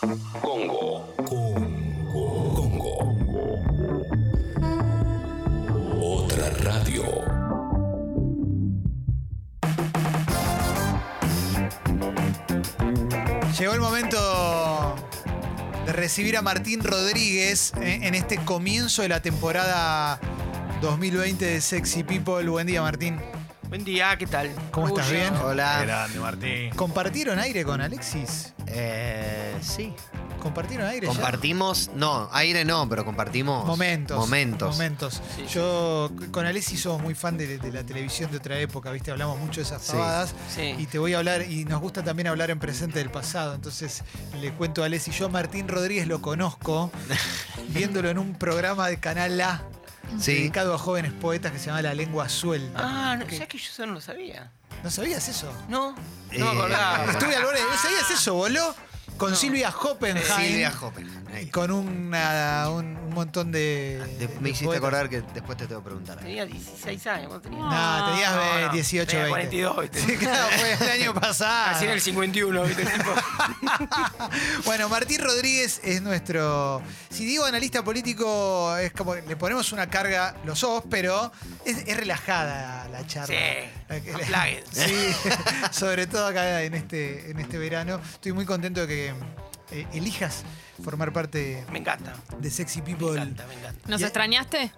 [0.00, 1.14] Congo.
[1.16, 1.54] Congo.
[2.54, 2.98] Congo.
[6.00, 7.04] Otra radio.
[13.58, 14.96] Llegó el momento
[15.86, 20.20] de recibir a Martín Rodríguez eh, en este comienzo de la temporada
[20.82, 22.46] 2020 de Sexy People.
[22.50, 23.18] Buen día, Martín.
[23.68, 24.50] Buen día, ¿qué tal?
[24.70, 25.10] ¿Cómo estás?
[25.10, 25.34] ¿Bien?
[25.42, 25.80] Hola.
[25.82, 26.70] Grande, Martín.
[26.76, 28.52] ¿Compartieron aire con Alexis?
[28.78, 29.94] Eh, sí.
[30.40, 31.12] ¿Compartieron aire ya?
[31.12, 34.18] Compartimos, no, aire no, pero compartimos Momentos.
[34.18, 34.72] Momentos.
[34.72, 35.14] Momentos.
[35.34, 35.54] Sí, sí.
[35.54, 39.10] Yo con Alexis somos muy fan de, de la televisión de otra época, ¿viste?
[39.10, 40.34] Hablamos mucho de esas pavadas.
[40.54, 40.74] Sí.
[40.78, 43.54] Y te voy a hablar, y nos gusta también hablar en presente del pasado.
[43.54, 44.04] Entonces
[44.40, 46.92] le cuento a Alexis, yo a Martín Rodríguez lo conozco,
[47.70, 49.62] viéndolo en un programa de Canal A.
[50.20, 50.34] Sí.
[50.34, 52.78] Dedicado a jóvenes poetas que se llama La Lengua Suelta.
[52.80, 53.24] Ah, no.
[53.24, 54.52] ¿sabes que yo eso no lo sabía?
[54.82, 55.52] ¿No sabías eso?
[55.68, 55.96] No, no
[56.30, 57.04] Eh, me acordaba.
[57.12, 57.60] Estuve al borde.
[57.60, 58.74] ¿No sabías eso, voló?
[59.16, 59.36] Con No.
[59.36, 60.26] Silvia Hoppenheim.
[60.26, 61.24] Silvia Hoppen.
[61.34, 61.46] ahí.
[61.48, 63.98] Con una- un, un montón de.
[64.18, 64.82] De- de me hiciste poetas.
[64.84, 66.18] acordar que después te tengo que preguntar.
[66.18, 67.62] Tenía 16 años, ¿vos tenías?
[67.62, 69.30] No, tenías No, eh, no, 18, tenía 20.
[69.62, 70.00] 42, ¿viste?
[70.00, 71.74] Sí, claro, fue el año pasado.
[71.74, 72.84] Así en el 51, ¿viste?
[72.84, 73.10] Tipo,
[74.66, 76.82] Bueno, Martín Rodríguez es nuestro.
[77.08, 81.32] Si digo analista político, es como le ponemos una carga, lo sos, pero
[81.64, 83.34] es, es relajada la charla.
[83.34, 83.70] Sí,
[84.72, 84.94] Sí,
[85.70, 88.00] sobre todo acá en este, en este verano.
[88.14, 89.14] Estoy muy contento de que
[89.70, 90.44] eh, elijas
[90.82, 92.14] formar parte me encanta.
[92.38, 93.12] de Sexy Me People.
[93.20, 93.88] encanta, me encanta.
[93.88, 94.72] ¿Nos Y- extrañaste?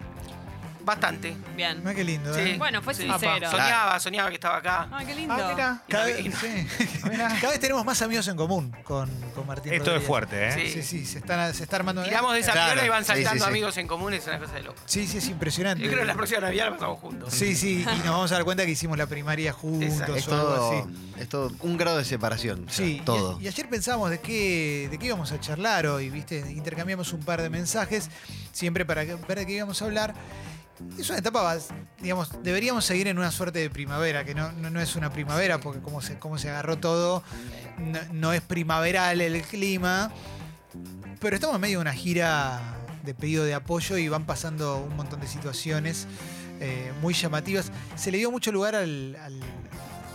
[0.89, 1.37] Bastante.
[1.55, 1.81] Bien.
[1.81, 2.41] Mira qué lindo, Sí.
[2.41, 2.55] ¿eh?
[2.57, 3.03] Bueno, fue Sí.
[3.03, 3.51] sincero.
[3.51, 4.89] Soñaba, soñaba que estaba acá.
[4.91, 5.35] Ay, qué lindo.
[5.35, 5.83] Ah, mira.
[5.87, 6.67] Cada, vez, no sí.
[7.43, 10.07] Cada vez tenemos más amigos en común con, con Martín Esto es Rodríguez.
[10.07, 10.53] fuerte, ¿eh?
[10.55, 10.73] Sí.
[10.73, 12.03] Sí, sí, se, están, se está armando.
[12.05, 13.51] Tiramos de esa Claro, piola y van sí, sí, saltando sí.
[13.51, 14.81] amigos en común, es una cosa de loco.
[14.87, 15.85] Sí, sí, es impresionante.
[15.85, 17.35] Yo creo que la próxima Navidad la pasamos juntos.
[17.35, 19.93] Sí, sí, y nos vamos a dar cuenta que hicimos la primaria juntos.
[20.17, 20.91] Es o algo todo, así.
[21.21, 22.65] es todo un grado de separación.
[22.67, 23.39] o sea, Sí, y- todo.
[23.43, 26.39] Y, ayer pensábamos de qué, de qué íbamos a charlar hoy, ¿viste?
[26.51, 28.09] Intercambiamos un par de mensajes,
[28.53, 30.15] siempre para que- ver de qué íbamos a hablar.
[30.99, 31.57] Es una etapa,
[32.01, 35.59] digamos, deberíamos seguir en una suerte de primavera, que no, no, no es una primavera,
[35.59, 37.23] porque como se, como se agarró todo,
[37.79, 40.11] no, no es primaveral el clima.
[41.21, 42.61] Pero estamos en medio de una gira
[43.05, 46.07] de pedido de apoyo y van pasando un montón de situaciones
[46.61, 47.73] eh, muy llamativas.
[47.97, 49.41] Se le dio mucho lugar al, al-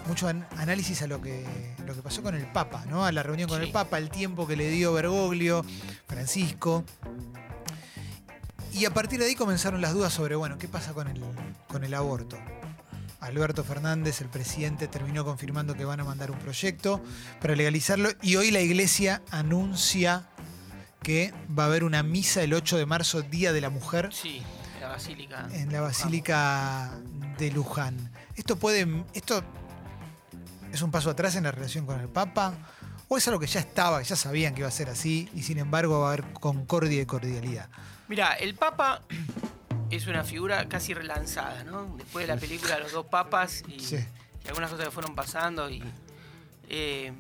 [0.08, 1.46] mucho an- análisis a lo que,
[1.86, 3.06] lo que pasó con el Papa, ¿no?
[3.06, 3.66] A la reunión con Sí.
[3.68, 5.66] el Papa, el tiempo que le dio Bergoglio,
[6.08, 6.84] Francisco.
[8.74, 11.22] Y a partir de ahí comenzaron las dudas sobre, bueno, ¿qué pasa con el,
[11.68, 12.38] con el aborto?
[13.20, 17.02] Alberto Fernández, el presidente, terminó confirmando que van a mandar un proyecto
[17.40, 20.28] para legalizarlo y hoy la iglesia anuncia
[21.02, 24.42] que va a haber una misa el 8 de marzo, Día de la Mujer, Sí,
[24.82, 25.48] la basílica.
[25.54, 26.92] en la Basílica
[27.38, 28.12] de Luján.
[28.36, 29.06] ¿Esto puede.
[29.14, 29.42] esto
[30.74, 32.54] es un paso atrás en la relación con el Papa?
[33.08, 35.44] ¿O es algo que ya estaba, que ya sabían que iba a ser así y
[35.44, 37.70] sin embargo va a haber concordia y cordialidad?
[38.08, 39.02] Mira, el Papa
[39.90, 41.96] es una figura casi relanzada, ¿no?
[41.98, 43.98] Después de la película Los dos papas y, Sí.
[44.44, 45.82] y algunas cosas que fueron pasando y
[46.70, 47.12] eh,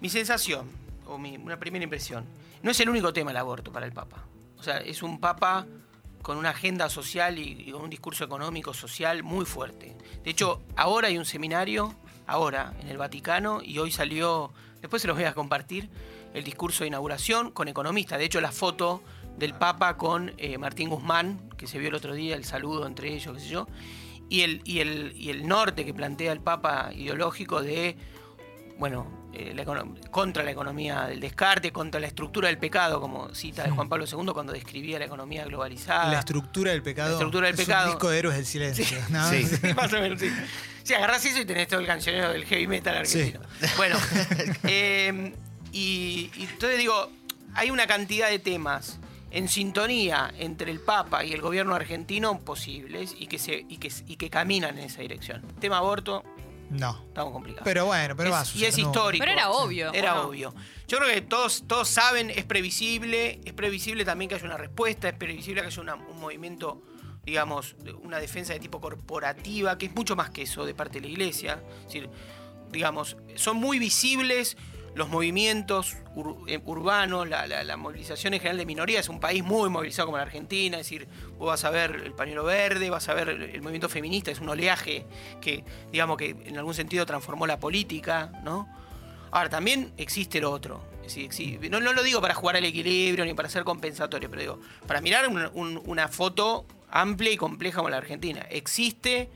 [0.00, 0.70] mi sensación
[1.06, 2.24] o mi, una primera impresión
[2.62, 4.24] no es el único tema el aborto para el Papa.
[4.58, 5.66] O sea, es un Papa
[6.22, 9.96] con una agenda social y, y con un discurso económico social muy fuerte.
[10.22, 11.94] De hecho, ahora hay un seminario,
[12.28, 15.90] ahora en el Vaticano y hoy salió, después se los voy a compartir,
[16.32, 18.18] el discurso de inauguración con economistas.
[18.20, 19.02] De hecho, la foto
[19.36, 23.12] del Papa con eh, Martín Guzmán, que se vio el otro día, el saludo entre
[23.12, 23.66] ellos, qué sé yo,
[24.28, 27.96] y el, y el, y el norte que plantea el Papa ideológico de,
[28.78, 29.64] bueno, eh, la
[30.10, 34.04] contra la economía del descarte, contra la estructura del pecado, como cita de Juan Pablo
[34.04, 36.10] II cuando describía la economía globalizada.
[36.10, 37.10] La estructura del pecado.
[37.10, 37.86] La estructura del es pecado.
[37.86, 38.84] Un disco de héroes del silencio.
[38.84, 38.96] Sí.
[39.08, 39.30] ¿no?
[39.30, 39.44] Sí.
[39.46, 40.30] Sí, más o menos, sí.
[40.82, 43.40] Sí, agarrás eso y tenés todo el cancionero del heavy metal argentino.
[43.76, 43.96] Bueno,
[44.64, 45.34] eh,
[45.72, 47.10] y, y entonces digo,
[47.54, 48.98] hay una cantidad de temas
[49.32, 53.90] en sintonía entre el Papa y el gobierno argentino posibles y que, se, y que,
[54.06, 55.42] y que caminan en esa dirección.
[55.58, 56.22] Tema aborto,
[56.70, 57.02] No.
[57.08, 57.64] estamos complicados.
[57.64, 58.84] Pero bueno, pero Es- va a y es no.
[58.84, 59.22] histórico.
[59.22, 59.92] Pero era obvio.
[59.92, 60.54] Era obvio.
[60.86, 65.08] Yo creo que todos, todos saben, es previsible, es previsible también que haya una respuesta,
[65.08, 66.82] es previsible que haya una- un movimiento,
[67.24, 71.06] digamos, una defensa de tipo corporativa, que es mucho más que eso de parte de
[71.06, 71.62] la iglesia.
[71.80, 72.10] Es decir,
[72.70, 74.56] digamos, son muy visibles
[74.94, 75.96] los movimientos
[76.48, 80.06] eh, urbanos, la, la- la movilización en general de minorías, es un país muy movilizado
[80.06, 81.08] como la Argentina, es decir,
[81.38, 84.48] vos vas a ver el pañuelo verde, vas a ver el, movimiento feminista, es un
[84.50, 85.06] oleaje
[85.40, 88.68] que, digamos, que en algún sentido transformó la política, ¿no?
[89.30, 90.84] Ahora, también existe lo otro.
[91.02, 94.40] Decir, exi- no, no lo digo para jugar al equilibrio ni para ser compensatorio, pero
[94.42, 98.42] digo, para mirar un- un- una foto amplia y compleja como la Argentina.
[98.50, 99.30] Existe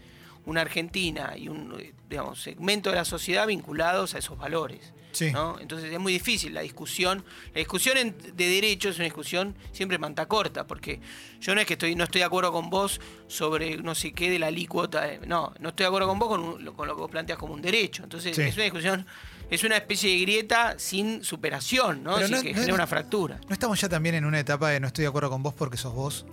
[0.47, 4.93] una Argentina y un eh, digamos, segmento de la sociedad vinculados a esos valores.
[5.13, 5.33] Sí.
[5.33, 5.59] ¿no?
[5.59, 7.25] Entonces es muy difícil la discusión.
[7.55, 11.01] La discusión en- de derecho es una discusión siempre manta corta, porque
[11.41, 14.29] yo no es que estoy, no estoy de acuerdo con vos sobre no sé qué
[14.31, 15.11] de la alícuota.
[15.11, 17.39] eh, No, no estoy de acuerdo con vos con, un- con lo que vos planteas
[17.39, 18.03] como un derecho.
[18.05, 18.43] Entonces Sí.
[18.43, 19.07] es una discusión,
[19.49, 22.11] es una especie de grieta sin superación, ¿no?
[22.13, 23.41] No- que no genera era- una fractura.
[23.49, 25.79] ¿No estamos ya también en una etapa de no estoy de acuerdo con vos porque
[25.79, 26.27] sos vos?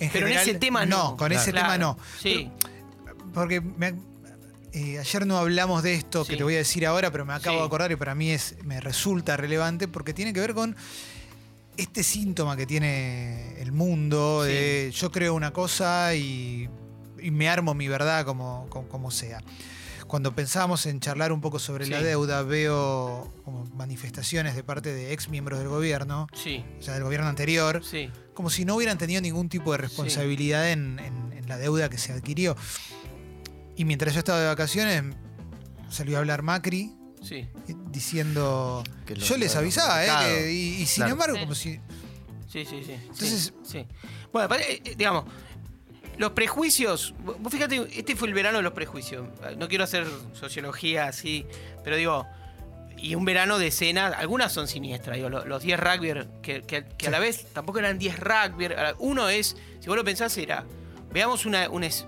[0.00, 1.10] En Pero en general, ese tema no.
[1.10, 1.66] No, con ese Claro.
[1.66, 1.98] tema no.
[2.20, 2.48] Sí.
[3.38, 3.94] Porque me-
[4.72, 7.56] eh, ayer no hablamos de esto que te voy a decir ahora, pero me acabo
[7.56, 7.60] Sí.
[7.60, 10.76] de acordar y para mí es, me resulta relevante porque tiene que ver con
[11.76, 14.52] este síntoma que tiene el mundo Sí.
[14.52, 16.68] de yo creo una cosa y,
[17.20, 19.42] y me armo mi verdad como, como, como sea.
[20.06, 25.12] Cuando pensábamos en charlar un poco sobre la deuda, veo como manifestaciones de parte de
[25.12, 27.82] ex miembros del gobierno, o sea, del gobierno anterior,
[28.32, 31.98] como si no hubieran tenido ningún tipo de responsabilidad en, en- en la deuda que
[31.98, 32.56] se adquirió.
[33.78, 35.02] Y mientras yo estaba de vacaciones,
[35.88, 36.92] salió a hablar Macri
[37.22, 37.48] Sí.
[37.90, 40.28] diciendo, Que yo les avisaba, eh, claro.
[40.28, 41.12] que- y, y sin Claro.
[41.12, 41.40] embargo, Sí.
[41.40, 41.80] como si...
[42.52, 42.92] Sí, sí, sí.
[42.92, 43.86] Entonces- sí, sí.
[44.32, 45.24] Bueno, eh, eh, digamos,
[46.16, 47.14] los prejuicios.
[47.24, 49.26] Vos fíjate, este fue el verano de los prejuicios.
[49.56, 51.46] No quiero hacer sociología así,
[51.84, 52.26] pero digo.
[53.00, 56.84] Y un verano de escenas, algunas son siniestras, digo, lo- los 10 rugby, que, que-
[56.84, 58.68] que a la vez tampoco eran 10 rugby.
[58.98, 60.64] Uno es, si vos lo pensás, era,
[61.12, 62.06] veamos una, una es-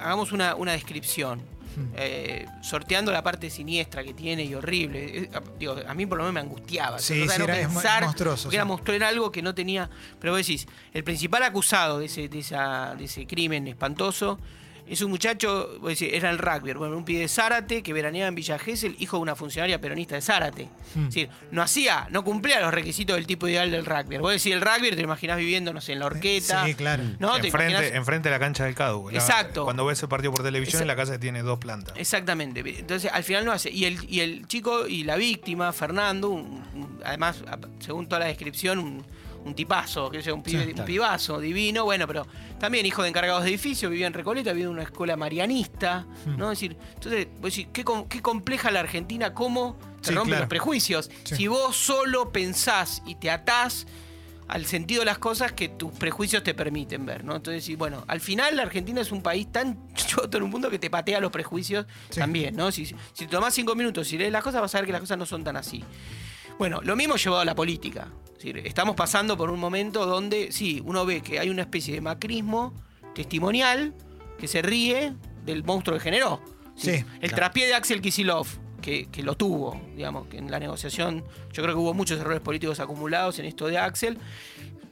[0.00, 1.40] hagamos una, una descripción,
[1.76, 1.92] Hmm.
[1.96, 5.18] eh, sorteando la parte siniestra que tiene y horrible.
[5.24, 6.98] Eh, a- digo, a mí por lo menos me angustiaba.
[6.98, 9.88] Sí, no era- pensar, monstruoso, era monstruo, era algo que no tenía.
[10.18, 14.40] Pero vos decís, el principal acusado de ese, de esa, de ese crimen espantoso
[14.90, 18.28] es un muchacho, vos decís, era el rugby, bueno, un pibe de Zárate que veraneaba
[18.28, 20.68] en Villa Gesell, hijo de una funcionaria peronista de Zárate.
[20.94, 21.00] Hmm.
[21.00, 24.18] Es decir, no hacía, no cumplía los requisitos del tipo ideal del rugby.
[24.18, 26.64] Vos decís, el rugby te lo imaginás viviendo, no sé, en la horqueta.
[26.64, 27.02] Sí, claro.
[27.18, 27.38] ¿no?
[27.40, 29.10] Te enfrente, imaginás- enfrente de la cancha del CADU.
[29.10, 29.64] La- Exacto.
[29.64, 31.94] Cuando ves el partido por televisión, Esa- la casa tiene dos plantas.
[31.96, 32.60] Exactamente.
[32.78, 33.70] Entonces, al final no hace.
[33.70, 38.20] Y el, y el chico y la víctima, Fernando, un- un- además, a- según toda
[38.20, 39.04] la descripción, un,
[39.44, 40.86] un tipazo, que sea un, pibe- Sí, un claro.
[40.86, 42.26] pibazo divino, bueno, pero
[42.58, 46.36] también hijo de encargados de edificio, vivía en Recoleta, vivía en una escuela marianista, Hmm.
[46.36, 46.52] ¿no?
[46.52, 50.42] Es decir, entonces, vos decís, qué, qué compleja la Argentina, cómo te Sí, rompen claro.
[50.42, 51.10] los prejuicios.
[51.24, 51.36] Sí.
[51.36, 53.86] Si vos solo pensás y te atás
[54.48, 57.36] al sentido de las cosas que tus prejuicios te permiten ver, ¿no?
[57.36, 60.70] Entonces, y bueno, al final la Argentina es un país tan choto en un mundo
[60.70, 62.20] que te patea los prejuicios Sí.
[62.20, 62.72] también, ¿no?
[62.72, 65.18] Si, si tomás cinco minutos y lees las cosas, vas a ver que las cosas
[65.18, 65.84] no son tan así.
[66.58, 68.08] Bueno, lo mismo llevado a la política.
[68.26, 71.94] Es decir, estamos pasando por un momento donde, sí, uno ve que hay una especie
[71.94, 72.72] de macrismo
[73.14, 73.94] testimonial
[74.38, 75.14] que se ríe
[75.44, 76.40] del monstruo que generó.
[76.76, 78.46] Sí, El traspié de Axel Kisilov,
[78.80, 82.40] que, que lo tuvo, digamos, que en la negociación, yo creo que hubo muchos errores
[82.40, 84.18] políticos acumulados en esto de Axel.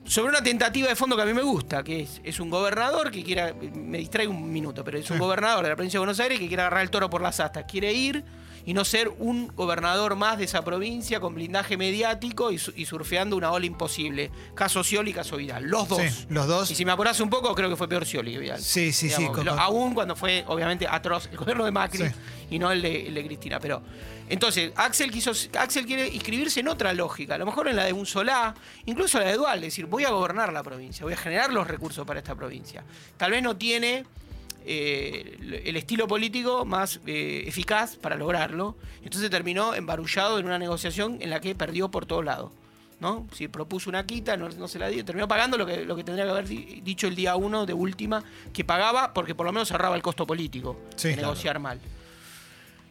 [0.04, 3.10] Sobre una tentativa de fondo que a mí me gusta, que es, es un gobernador
[3.12, 5.20] que quiera, me distraigo un minuto, pero es un Sí.
[5.20, 7.64] gobernador de la provincia de Buenos Aires que quiere agarrar el toro por las astas,
[7.68, 8.24] quiere ir
[8.66, 12.84] y no ser un gobernador más de esa provincia con blindaje mediático y, su- y
[12.84, 14.30] surfeando una ola imposible.
[14.54, 16.02] Caso Scioli y caso Vidal, los dos.
[16.02, 16.70] Sí, los dos.
[16.70, 18.60] Y si me apurás un poco, creo que fue peor Scioli que Vidal.
[18.60, 22.14] Sí, sí, sí, Digamos, lo- aún cuando fue, obviamente, atroz el gobierno de Macri Sí.
[22.50, 23.60] y no el de, el de Cristina.
[23.60, 23.82] Pero,
[24.28, 27.92] entonces, Axel quiso, Axel quiere inscribirse en otra lógica, a lo mejor en la de
[27.92, 28.52] un Solá,
[28.84, 31.68] incluso la de Dual, es decir, voy a gobernar la provincia, voy a generar los
[31.68, 32.82] recursos para esta provincia.
[33.16, 34.04] Tal vez no tiene
[34.68, 38.76] eh, el estilo político más eh, eficaz para lograrlo.
[39.04, 42.50] Entonces terminó embarullado en una negociación en la que perdió por todos lados.
[42.98, 43.26] ¿no?
[43.34, 46.02] Si propuso una quita, no, no se la dio, terminó pagando lo que, lo que
[46.02, 48.24] tendría que haber di- dicho el día uno de última,
[48.54, 51.28] que pagaba porque por lo menos ahorraba el costo político Sí, de claro.
[51.28, 51.78] negociar mal.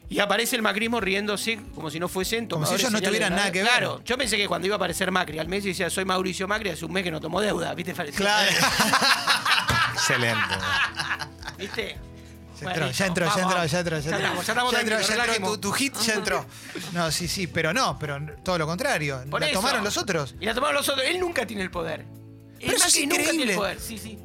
[0.08, 3.50] Y aparece el macrismo riéndose como si no fuesen Como si ellos no tuvieran nada
[3.50, 3.68] que ver.
[3.68, 6.46] Claro, yo pensé que cuando iba a aparecer Macri al mes y decía soy Mauricio
[6.46, 7.92] Macri, hace un mes que no tomó deuda, ¿viste?
[8.14, 8.48] Claro.
[9.94, 10.54] Excelente.
[11.58, 11.96] ¿Viste?
[12.60, 14.34] Ya entró, ya entró, ya entró, ya entró, ya entró.
[14.34, 16.46] ya estamos Ya entró, ya tu, tu hit ya entró.
[16.92, 19.22] No, sí, sí, pero no, pero todo lo contrario.
[19.30, 19.60] Por la eso.
[19.60, 20.34] tomaron los otros.
[20.40, 21.04] Y la tomaron los otros.
[21.06, 22.06] Él nunca tiene el poder.
[22.58, 23.52] Pero Él eso es Macri nunca tiene increíble.
[23.52, 23.80] el poder.
[23.80, 24.18] Sí, sí.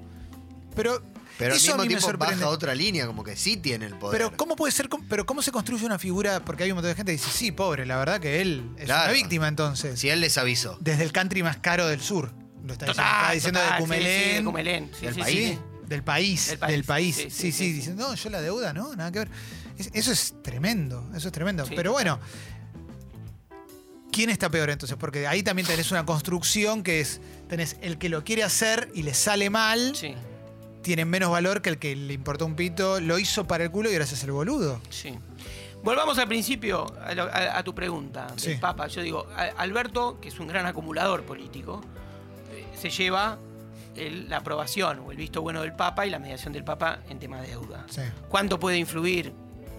[0.74, 1.04] Pero,
[1.38, 2.36] Pero al eso a mismo mí me tiempo sorprende.
[2.38, 4.18] baja otra línea, como que sí tiene el poder.
[4.18, 4.88] Pero ¿cómo puede ser?
[5.10, 6.40] Pero ¿cómo se construye una figura?
[6.46, 8.86] Porque hay un montón de gente que dice, sí, pobre, la verdad que él es
[8.86, 9.04] Claro.
[9.12, 10.00] una víctima entonces.
[10.00, 10.78] Si él les avisó.
[10.80, 12.32] Desde el country más caro del sur.
[12.64, 14.30] Lo está diciendo, Total, está diciendo total, de Cumelén.
[14.30, 14.92] sí, de Cumelén.
[14.98, 15.60] Sí, Del sí, país.
[15.92, 19.20] Del país, Del país, sí, Sí, sí, diciendo, no, yo la deuda, no, nada que
[19.20, 19.30] ver.
[19.78, 21.66] Es- eso es tremendo, eso es tremendo.
[21.76, 22.18] Pero bueno,
[24.12, 24.98] ¿quién está peor entonces?
[24.98, 27.20] Porque ahí también tenés una construcción que es,
[27.50, 30.14] tenés el que lo quiere hacer y le sale mal, Sí,
[30.82, 33.90] tiene menos valor que el que le importó un pito, lo hizo para el culo
[33.90, 34.82] y ahora se hace el boludo.
[34.90, 35.18] sí.
[35.84, 38.54] Volvamos al principio, a, lo- a- a tu pregunta, del Sí.
[38.62, 38.86] Papa.
[38.88, 41.82] Yo digo, a- Alberto, que es un gran acumulador político,
[42.52, 43.40] eh, se lleva
[43.96, 47.20] el- la aprobación o el visto bueno del Papa y la mediación del Papa en
[47.20, 47.86] tema de deuda.
[47.90, 48.02] Sí.
[48.30, 49.34] ¿Cuánto puede influir?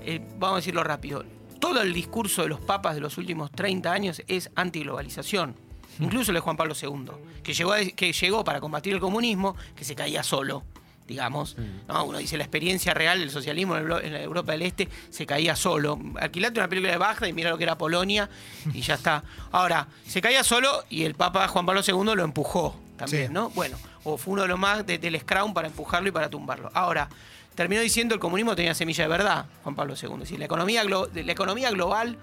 [0.04, 1.24] Eh, vamos a decirlo rápido.
[1.60, 5.54] todo el discurso de los papas de los últimos 30 años es antiglobalización.
[6.00, 7.12] Incluso el de Juan Pablo II,
[7.44, 10.64] que llegó, a- que llegó para combatir el comunismo, que se caía solo,
[11.06, 11.56] digamos.
[11.86, 12.04] ¿no?
[12.04, 14.88] Uno dice la experiencia real del socialismo en, el blo- en la Europa del Este
[15.10, 16.00] se caía solo.
[16.18, 18.28] Alquilate una película de Bagdad y mira lo que era Polonia
[18.74, 19.22] y ya está.
[19.52, 23.32] Ahora, se caía solo y el Papa Juan Pablo II lo empujó también, Sí.
[23.32, 23.50] ¿no?
[23.50, 26.70] Bueno, o fue uno de los más de- del Scrum para empujarlo y para tumbarlo.
[26.74, 27.08] Ahora,
[27.54, 30.10] terminó diciendo el comunismo tenía semilla de verdad, Juan Pablo II.
[30.14, 32.16] Es decir, la economía, la economía global,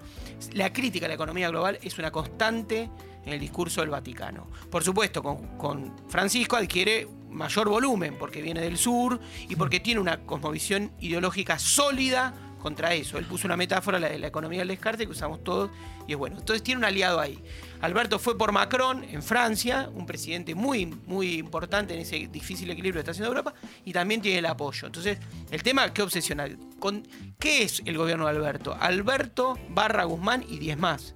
[0.52, 2.88] la crítica a la economía global es una constante
[3.24, 4.48] en el discurso del Vaticano.
[4.70, 10.00] Por supuesto, con, con Francisco adquiere mayor volumen porque viene del sur y porque tiene
[10.00, 13.18] una cosmovisión ideológica sólida contra eso.
[13.18, 15.70] Él puso una metáfora, la de la economía del descarte, que usamos todos,
[16.06, 16.36] y es bueno.
[16.38, 17.42] Entonces tiene un aliado ahí.
[17.80, 22.94] Alberto fue por Macron en Francia, un presidente muy, muy importante en ese difícil equilibrio
[22.98, 24.86] que está haciendo Europa, y también tiene el apoyo.
[24.86, 25.18] Entonces,
[25.50, 26.46] el tema, ¿qué obsesiona?
[26.78, 27.06] Con,
[27.38, 28.76] ¿Qué es el gobierno de Alberto?
[28.78, 31.14] Alberto, Barra Guzmán y 10 más.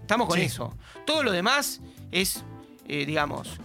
[0.00, 0.46] Estamos con Sí.
[0.46, 0.76] eso.
[1.06, 1.80] Todo lo demás
[2.10, 2.42] es,
[2.88, 3.58] eh, digamos,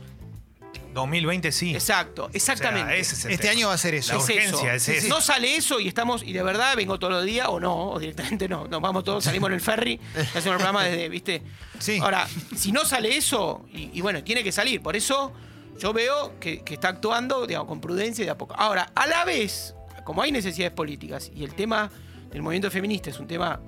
[0.96, 1.76] 2020 sí.
[1.76, 2.86] exacto, exactamente.
[2.86, 3.52] O sea, ese es el Este tema.
[3.60, 4.14] año va a ser eso.
[4.14, 4.98] La Es urgencia es eso.
[5.06, 5.08] esa.
[5.10, 8.00] No sale eso y estamos, y de verdad vengo todos los días, o no, o
[8.00, 8.68] directamente no.
[8.68, 11.44] Nos vamos todos, salimos en el ferry, hacemos el programa desde, ¿viste?
[11.78, 12.00] Sí.
[12.02, 14.82] Ahora, si no sale eso, y, y bueno, tiene que salir.
[14.82, 15.32] Por eso
[15.78, 18.56] yo veo que, que está actuando, digamos, con prudencia y de a poco.
[18.58, 21.92] Ahora, a la vez, como hay necesidades políticas, y el tema
[22.32, 23.60] del movimiento feminista es un tema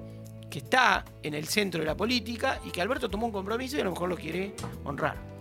[0.50, 3.82] que está en el centro de la política, y que Alberto tomó un compromiso y
[3.82, 4.56] a lo mejor lo quiere
[4.86, 5.37] honrar.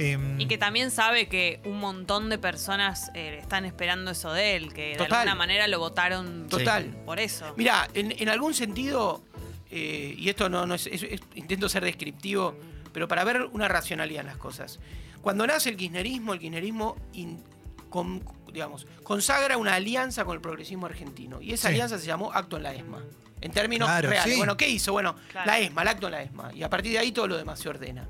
[0.00, 4.56] Em, Y que también sabe que un montón de personas eh, están esperando eso de
[4.56, 6.86] él, que de alguna manera lo votaron Total.
[7.04, 7.52] por eso.
[7.56, 9.22] Mira, en, en algún sentido,
[9.70, 12.56] eh, y esto no, no es, es- es- intento ser descriptivo,
[12.92, 14.78] pero para ver una racionalidad en las cosas.
[15.20, 17.42] Cuando nace el kirchnerismo, el kirchnerismo in-
[17.90, 21.40] con- digamos, consagra una alianza con el progresismo argentino.
[21.42, 21.74] Y esa Sí.
[21.74, 23.02] alianza se llamó Acto en la ESMA.
[23.42, 24.32] En términos Claro, reales.
[24.32, 24.38] sí.
[24.38, 24.92] Bueno, ¿qué hizo?
[24.92, 25.46] Bueno, Claro.
[25.46, 26.50] la ESMA, el acto en la ESMA.
[26.54, 28.06] Y a partir de ahí todo lo demás se ordena.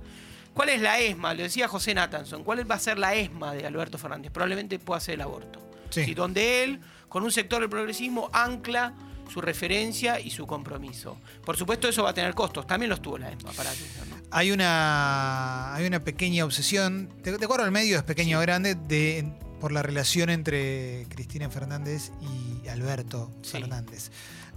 [0.55, 1.35] ¿Cuál es la ESMA?
[1.35, 2.45] Lo decía José Natanson.
[2.45, 4.31] ¿Cuál va a ser la ESMA de Alberto Fernández?
[4.33, 5.61] Probablemente pueda ser el aborto.
[5.91, 6.05] Sí.
[6.05, 8.95] Sí, donde él, con un sector del progresismo, ancla
[9.33, 11.17] su referencia y su compromiso.
[11.45, 12.67] Por supuesto, eso va a tener costos.
[12.67, 14.17] También los tuvo la ESMA para ¿no?
[14.33, 18.75] hay una hay una pequeña obsesión, de, de acuerdo al medio es pequeño o grande,
[18.75, 23.53] de, por la relación entre Cristina Fernández y Alberto Sí.
[23.53, 24.11] Fernández.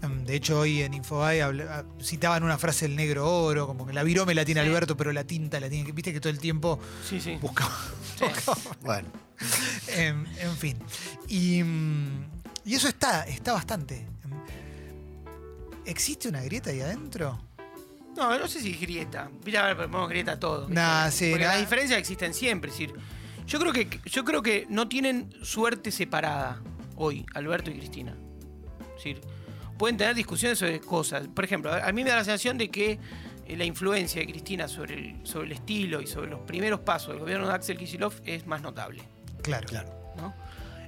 [0.04, 3.94] Em, De hecho, hoy en Infobae ah, citaban una frase del negro oro, como que
[3.94, 4.68] la virome la tiene Sí.
[4.68, 5.92] Alberto, pero la tinta la tiene.
[5.92, 7.38] Viste que todo el tiempo Sí, sí.
[7.42, 7.72] buscaba.
[8.20, 8.26] Sí.
[8.82, 9.08] Bueno,
[9.88, 10.78] en, en fin.
[11.28, 12.26] Y, mm,
[12.66, 14.06] y eso está, está bastante.
[15.86, 17.40] ¿Existe una grieta ahí adentro?
[18.16, 19.30] No, no sé si grieta.
[19.44, 20.70] Mira, a ver, ponemos grieta a todo.
[20.70, 21.52] Nah, sí, Porque nah.
[21.54, 22.70] las diferencias existen siempre.
[22.72, 22.94] Es decir,
[23.48, 26.62] yo creo que yo creo que no tienen suerte separada
[26.96, 28.16] hoy, Alberto y Cristina.
[28.90, 29.22] Es decir,
[29.84, 31.28] pueden tener discusiones sobre cosas.
[31.28, 32.98] Por ejemplo, a mí me da la sensación de que
[33.46, 37.10] eh, la influencia de Cristina sobre el, sobre el estilo y sobre los primeros pasos
[37.10, 39.04] del gobierno de Axel Kicillof es más notable.
[39.42, 39.68] Claro.
[40.16, 40.34] ¿no?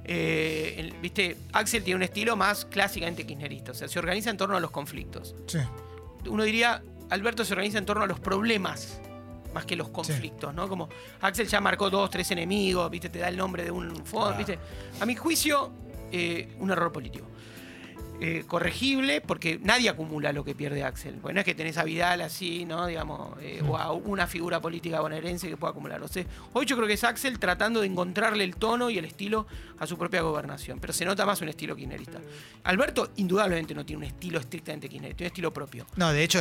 [0.02, 4.38] Eh, el- Viste, Axel tiene un estilo más clásicamente kirchnerista, o sea, se organiza en
[4.38, 5.34] torno a los conflictos.
[5.46, 5.58] Sí.
[6.30, 8.98] Uno diría, Alberto se organiza en torno a los problemas
[9.52, 10.70] más que los conflictos, ¿no?
[10.70, 10.88] Como
[11.20, 13.10] Axel ya marcó dos, tres enemigos, ¿viste?
[13.10, 14.38] Te da el nombre de un fondo, Ah.
[14.38, 14.58] ¿viste?
[15.00, 15.70] A mi juicio,
[16.10, 17.26] eh, un error político.
[18.18, 21.16] Eh, corregible porque nadie acumula lo que pierde Axel.
[21.20, 22.86] Porque no es que tenés a Vidal así, ¿no?
[22.86, 26.02] Digamos, eh, o a una figura política bonaerense que pueda acumular.
[26.02, 29.04] O sea, hoy yo creo que es Axel tratando de encontrarle el tono y el
[29.04, 29.46] estilo
[29.78, 30.78] a su propia gobernación.
[30.80, 32.18] Pero se nota más un estilo kirchnerista.
[32.64, 35.86] Alberto, indudablemente, no tiene un estilo estrictamente kirchnerista, tiene un estilo propio.
[35.96, 36.40] No, de hecho,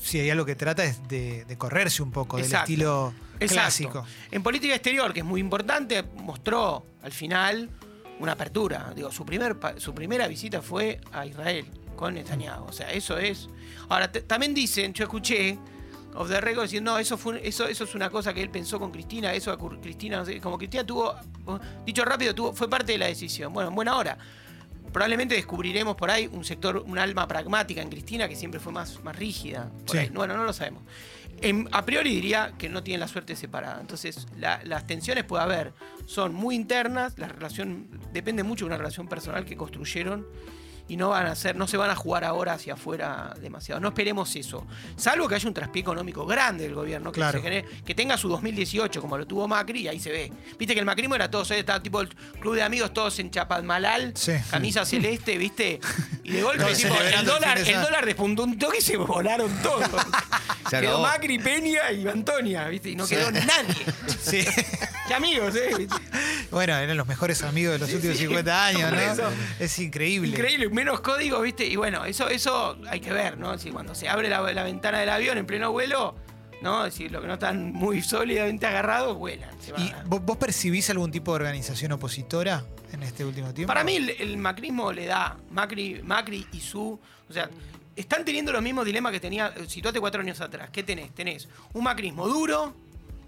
[0.00, 3.54] si hay algo que trata es de, de correrse un poco del estilo Exacto.
[3.54, 4.06] clásico.
[4.30, 7.68] En política exterior, que es muy importante, mostró al final
[8.18, 8.92] una apertura.
[8.94, 12.64] Digo, su, primer, su primera visita fue a Israel con Netanyahu.
[12.66, 13.48] O sea, eso es.
[13.88, 15.58] Ahora, también dicen, yo escuché
[16.14, 18.78] of the record diciendo, no, eso, fue, eso, eso es una cosa que él pensó
[18.78, 21.14] con Cristina, eso a Cristina, no sé, como Cristina tuvo,
[21.84, 23.52] dicho rápido, tuvo, fue parte de la decisión.
[23.52, 24.16] Bueno, en buena hora.
[24.92, 29.02] Probablemente descubriremos por ahí un sector, un alma pragmática en Cristina que siempre fue más,
[29.04, 29.70] más rígida.
[29.86, 29.98] por Sí.
[29.98, 30.08] ahí.
[30.08, 30.82] Bueno, no lo sabemos.
[31.42, 33.80] En- a priori diría que no tienen la suerte separada.
[33.80, 35.74] Entonces, la- las tensiones puede haber,
[36.06, 40.26] son muy internas, la relación depende mucho de una relación personal que construyeron
[40.88, 43.80] y no van a ser, no se van a jugar ahora hacia afuera demasiado.
[43.80, 44.64] No esperemos eso.
[44.96, 47.40] Salvo que haya un traspié económico grande del gobierno, que, Claro.
[47.40, 50.32] se genere- que tenga su 2018 como lo tuvo Macri, y ahí se ve.
[50.58, 52.08] Viste que el macrismo era todo, estaba tipo el
[52.40, 54.32] club de amigos todos en Chapadmalal, Sí.
[54.50, 55.80] camisa celeste, ¿viste?
[56.24, 59.50] Y de golpe No, tipo, el dólar, el dólar despuntó un toque y se volaron
[59.62, 59.88] todos.
[60.70, 61.00] Se Quedó.
[61.00, 62.90] Macri, Peña y Antonia, ¿viste?
[62.90, 63.86] Y no quedó nadie.
[64.20, 64.44] Sí.
[65.08, 65.86] Qué amigos, ¿eh?
[66.50, 68.98] Bueno, eran los mejores amigos de los últimos 50 años, ¿no?
[68.98, 69.28] eso.
[69.58, 70.28] Es increíble.
[70.28, 71.66] Increíble, menos código, ¿viste?
[71.66, 73.58] Y bueno, eso, eso hay que ver, ¿no?
[73.58, 76.14] Si cuando se abre la, la ventana del avión en pleno vuelo,
[76.62, 76.86] ¿no?
[76.86, 79.50] Es decir, los que no están muy sólidamente agarrados, vuelan.
[79.60, 83.52] se van ¿Y a- vo- vos percibís algún tipo de organización opositora en este último
[83.52, 83.68] tiempo?
[83.68, 86.98] Para mí el, el macrismo le da, Macri, Macri y su,
[87.28, 87.50] o sea,
[87.96, 90.70] están teniendo los mismos dilemas que tenía, eh, situate cuatro años atrás.
[90.72, 91.12] ¿Qué tenés?
[91.12, 92.74] Tenés un macrismo duro,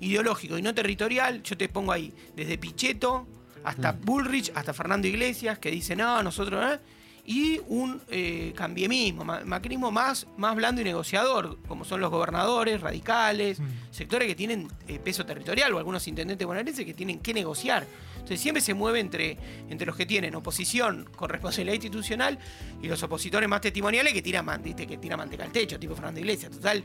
[0.00, 3.26] ideológico y no territorial, yo te pongo ahí, desde Pichetto
[3.64, 6.78] hasta Bullrich, hasta Fernando Iglesias, que dice, no, nosotros, ¿eh?
[7.26, 12.81] y un eh, cambiemismo, ma- macrismo más, más blando y negociador, como son los gobernadores,
[12.81, 17.87] radicales, sectores que tienen eh, peso territorial o algunos intendentes bonaerenses que tienen que negociar.
[18.29, 19.39] Entonces siempre se mueve entre,
[19.71, 22.39] entre los que tienen oposición con responsabilidad institucional
[22.83, 24.87] y los opositores más testimoniales que tiran, man- ¿viste?
[24.87, 26.53] que tiran manteca al techo, tipo Fernando Iglesias.
[26.53, 26.85] Total,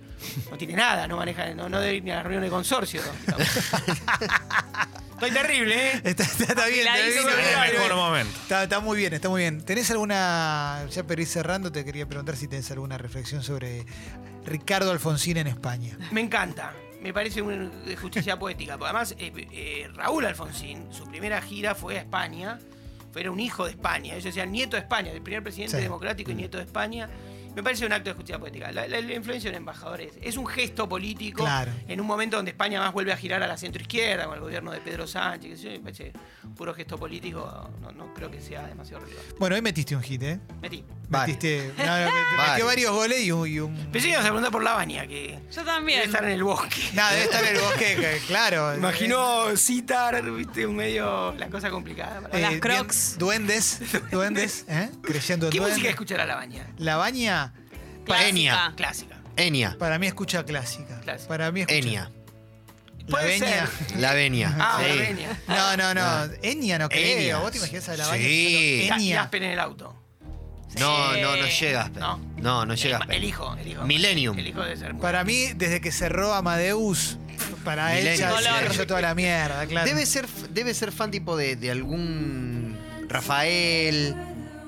[0.49, 3.01] no tiene nada, no maneja, no, no debe ir ni a la reunión de consorcio.
[5.13, 6.01] Estoy terrible, ¿eh?
[6.03, 7.17] Está, está- está bien, está bien,
[7.67, 8.39] el mejor momento.
[8.61, 9.63] Está muy bien, está muy bien.
[9.63, 13.85] ¿Tenés alguna, ya para ir cerrando, te quería preguntar si tenés alguna reflexión sobre
[14.45, 15.97] Ricardo Alfonsín en España?
[16.11, 16.73] Me encanta.
[17.03, 17.69] Me parece una
[18.01, 18.75] justicia poética.
[18.81, 22.59] Además, eh, eh, Raúl Alfonsín, su primera gira fue a España.
[23.11, 24.13] Fue era un hijo de España.
[24.13, 25.83] Ellos decían nieto de España, el primer presidente Sí.
[25.83, 27.09] democrático y nieto de España.
[27.55, 28.71] Me parece un acto de justicia poética.
[28.71, 31.71] La, la- la influencia de un embajador es, es un gesto político Claro.
[31.87, 34.71] en un momento donde España más vuelve a girar a la centroizquierda con el gobierno
[34.71, 35.61] de Pedro Sánchez.
[35.61, 36.13] yo, me parece
[36.55, 37.69] puro gesto político.
[37.81, 39.35] No, no creo que sea demasiado relevante.
[39.39, 40.39] Bueno, hoy metiste un hit, ¿eh?
[40.61, 40.83] Metí.
[41.09, 42.51] Metiste, no, no, me- me Vale.
[42.53, 43.47] metió varios goles y un...
[43.47, 46.01] y un- Pensé que ibas a preguntar por la baña, que Yo debe también.
[46.01, 46.81] estar en el bosque.
[46.93, 48.75] Nada, debe estar en el bosque, que- claro.
[48.75, 52.21] Imaginó citar, viste, un medio, la cosa complicada.
[52.31, 53.17] Eh, las bien, Crocs.
[53.19, 53.79] duendes,
[54.11, 54.89] duendes, ¿eh?
[55.03, 55.77] Creyendo en ¿Qué duendes.
[55.77, 56.67] música escuchará la baña?
[58.05, 58.27] Clásica.
[58.29, 58.73] Enia.
[58.75, 59.15] Clásica.
[59.35, 59.75] Enia.
[59.79, 60.99] para mí escucha clásica.
[61.01, 61.27] Clásica.
[61.27, 61.77] Para mí escucha...
[61.77, 62.11] Enia.
[63.05, 63.69] La Puede ser.
[63.97, 64.55] La venia.
[64.57, 64.87] Ah, Sí.
[64.87, 65.39] la veña.
[65.47, 66.33] No, no, no.
[66.41, 67.17] Enya no creo.
[67.19, 67.37] Enya.
[67.39, 68.23] ¿Vos te imaginas a la baña?
[68.23, 68.89] Sí.
[68.89, 69.21] Enya.
[69.23, 69.93] Aspen en el auto.
[70.79, 71.21] No, Sí.
[71.21, 71.91] no, no llegas.
[71.91, 72.17] No.
[72.37, 73.01] No, no llegas.
[73.09, 73.83] El, el hijo, el hijo.
[73.83, 74.39] Millennium.
[74.39, 74.95] El hijo de ser.
[74.95, 77.17] Para mí, desde que cerró Amadeus,
[77.65, 78.31] para él ya
[78.71, 79.85] se toda la mierda, claro.
[79.85, 82.77] Debe ser, debe ser fan tipo de, de algún
[83.09, 84.15] Rafael,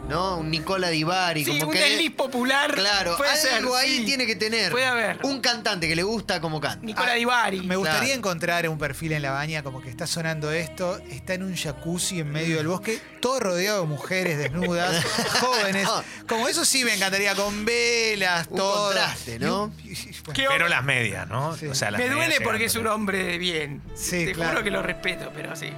[0.10, 0.38] ¿no?
[0.38, 1.44] Un Nicola Di Bari.
[1.46, 2.74] Sí, como un que desliz popular.
[2.74, 4.06] Claro, Puede algo ser, ahí sí.
[4.06, 4.72] tiene que tener.
[4.72, 5.20] Puede haber.
[5.24, 6.86] Un cantante que le gusta como canta.
[6.86, 7.62] Nicola Ah, Di Bari.
[7.62, 8.14] Me gustaría Claro.
[8.20, 12.20] encontrar un perfil en la baña como que está sonando esto, está en un jacuzzi
[12.20, 15.04] en medio del bosque, todo rodeado de mujeres desnudas,
[15.42, 15.88] jóvenes.
[16.28, 18.86] Como eso sí me encantaría, con velas, Un todo.
[18.88, 19.72] contraste, ¿no?
[19.84, 21.56] Y- y- bueno, ¿Qué Pero las medias, ¿no?
[21.58, 21.66] Sí.
[21.68, 23.82] O sea, las Me duele medias porque es un hombre de bien.
[23.96, 24.52] Sí, Te claro.
[24.52, 25.70] juro que lo respeto, pero sí.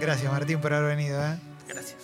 [0.00, 1.20] Gracias Martín por haber venido.
[1.24, 1.36] ¿eh?
[1.66, 1.96] Gracias.